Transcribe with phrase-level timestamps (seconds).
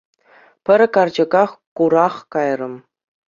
[0.65, 1.43] Пӗр карчӑка
[1.77, 2.73] курах кайрӑм.